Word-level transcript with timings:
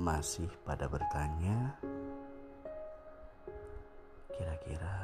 masih 0.00 0.48
pada 0.64 0.88
bertanya 0.88 1.76
kira-kira 4.32 4.96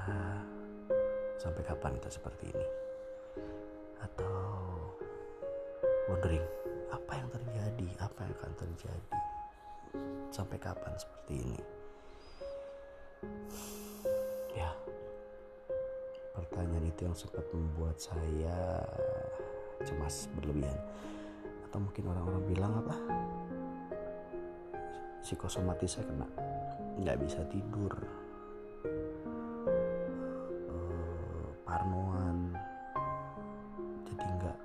sampai 1.36 1.60
kapan 1.68 2.00
kita 2.00 2.08
seperti 2.08 2.48
ini? 2.48 2.66
Atau 4.00 4.40
wondering 6.08 6.40
apa 6.88 7.12
yang 7.12 7.28
terjadi? 7.28 7.88
Apa 8.00 8.24
yang 8.24 8.32
akan 8.40 8.52
terjadi? 8.56 9.20
Sampai 10.32 10.56
kapan 10.56 10.96
seperti 10.96 11.44
ini? 11.44 11.60
Ya 14.56 14.72
pertanyaan 16.32 16.88
itu 16.88 17.04
yang 17.04 17.12
sempat 17.12 17.44
membuat 17.52 18.00
saya 18.00 18.80
cemas 19.84 20.24
berlebihan. 20.40 20.80
Atau 21.68 21.84
mungkin 21.84 22.08
orang-orang 22.08 22.44
bilang 22.48 22.72
apa 22.80 22.96
psikosomatis 25.26 25.98
saya 25.98 26.06
kena. 26.06 26.28
Nggak 27.02 27.18
bisa 27.18 27.42
tidur. 27.50 27.90
Uh, 30.70 31.50
parnoan. 31.66 32.54
Jadi 34.06 34.22
nggak 34.22 34.58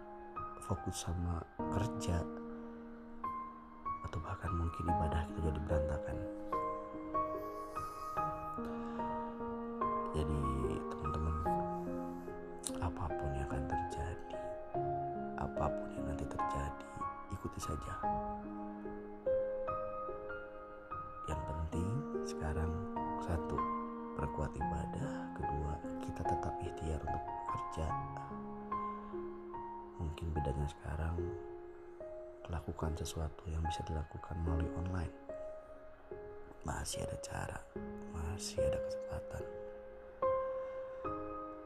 fokus 0.61 1.09
sama 1.09 1.41
kerja. 1.57 2.21
Atau 4.05 4.21
bahkan 4.21 4.53
mungkin 4.53 4.85
ibadah 4.85 5.25
kita 5.34 5.49
jadi 5.49 5.59
berantakan. 5.65 6.17
Jadi 10.13 10.41
teman-teman 10.93 11.35
apa 12.77 13.05
pun 13.09 13.29
yang 13.34 13.49
akan 13.49 13.63
terjadi 13.65 14.37
apa 15.41 15.65
pun 15.73 15.89
yang 15.98 16.05
nanti 16.05 16.25
terjadi 16.29 16.87
ikuti 17.34 17.59
saja 17.63 17.95
perkuat 24.41 24.57
ibadah. 24.57 25.13
Kedua 25.37 25.73
kita 26.01 26.21
tetap 26.25 26.53
ikhtiar 26.65 26.97
untuk 27.05 27.23
bekerja. 27.29 27.87
Mungkin 30.01 30.27
bedanya 30.34 30.65
sekarang 30.65 31.13
lakukan 32.49 32.97
sesuatu 32.97 33.45
yang 33.53 33.62
bisa 33.69 33.85
dilakukan 33.85 34.34
melalui 34.41 34.65
online. 34.81 35.13
Masih 36.65 37.05
ada 37.05 37.17
cara 37.21 37.59
masih 38.17 38.57
ada 38.65 38.81
kesempatan. 38.81 39.45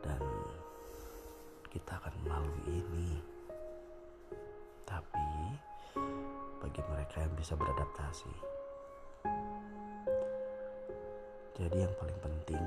Dan 0.04 0.24
kita 1.72 1.96
akan 1.96 2.14
melalui 2.28 2.60
ini. 2.68 3.24
Tapi 4.84 5.32
bagi 6.60 6.84
mereka 6.92 7.24
yang 7.24 7.32
bisa 7.40 7.56
beradaptasi 7.56 8.56
jadi 11.56 11.88
yang 11.88 11.94
paling 11.96 12.20
penting 12.20 12.66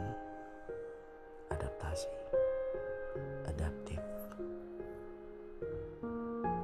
adaptasi 1.52 2.08
adaptif. 3.44 4.00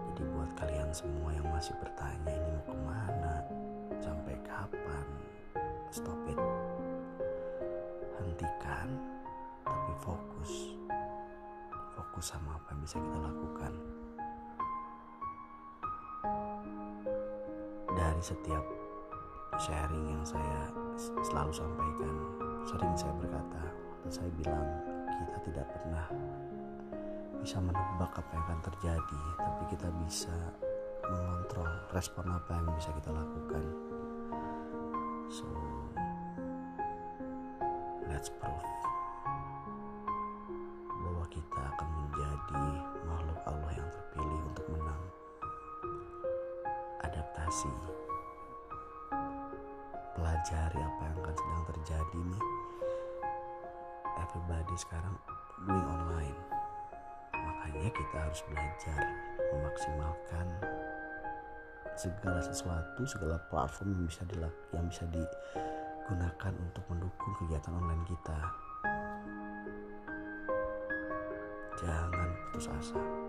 Jadi 0.09 0.23
buat 0.33 0.51
kalian 0.57 0.89
semua 0.89 1.37
yang 1.37 1.45
masih 1.53 1.77
bertanya 1.85 2.33
ini 2.33 2.49
mau 2.49 2.65
ke 2.65 2.77
mana 2.81 3.35
sampai 4.01 4.41
kapan 4.41 5.07
stop 5.93 6.17
it. 6.25 6.41
Hentikan 8.17 8.89
tapi 9.69 9.93
fokus. 10.01 10.73
Fokus 11.93 12.25
sama 12.25 12.57
apa 12.57 12.73
yang 12.73 12.81
bisa 12.89 12.97
kita 13.05 13.19
lakukan. 13.21 13.73
Dari 17.93 18.23
setiap 18.25 18.74
sharing 19.59 20.07
yang 20.11 20.25
saya 20.27 20.71
selalu 21.23 21.53
sampaikan. 21.55 22.15
Sering 22.65 22.95
saya 22.97 23.13
berkata 23.21 23.63
dan 24.03 24.11
saya 24.11 24.31
bilang 24.41 24.67
kita 25.07 25.37
tidak 25.51 25.67
pernah 25.71 26.07
bisa 27.45 27.61
menebak 27.61 28.09
apa 28.17 28.31
yang 28.33 28.45
akan 28.49 28.61
terjadi 28.73 29.23
tapi 29.37 29.63
kita 29.77 29.89
bisa 30.01 30.33
mengontrol 31.05 31.69
respon 31.93 32.25
apa 32.33 32.57
yang 32.57 32.73
bisa 32.73 32.91
kita 32.97 33.11
lakukan. 33.13 33.65
So 35.29 35.47
let's 38.09 38.33
prove 38.33 38.69
bahwa 41.05 41.25
kita 41.29 41.61
akan 41.77 41.89
menjadi 42.01 42.67
makhluk 43.05 43.41
Allah 43.45 43.73
yang 43.77 43.89
terpilih 43.93 44.41
untuk 44.49 44.67
menang. 44.73 45.03
Adaptasi 47.05 47.94
pelajari 50.45 50.77
apa 50.77 51.03
yang 51.09 51.17
akan 51.25 51.37
sedang 51.41 51.65
terjadi 51.73 52.21
nih 52.21 52.45
everybody 54.21 54.77
sekarang 54.77 55.17
doing 55.65 55.89
online. 55.89 56.41
Makanya 57.33 57.89
kita 57.89 58.17
harus 58.21 58.45
belajar 58.53 59.01
memaksimalkan 59.41 60.47
segala 61.97 62.45
sesuatu 62.45 63.09
segala 63.09 63.41
platform 63.49 63.97
yang 63.97 64.05
bisa 64.05 64.21
dilak 64.29 64.53
yang 64.77 64.85
bisa 64.85 65.09
digunakan 65.09 66.53
untuk 66.61 66.85
mendukung 66.93 67.33
kegiatan 67.41 67.73
online 67.81 68.05
kita. 68.05 68.41
Jangan 71.81 72.29
putus 72.53 72.69
asa 72.69 73.24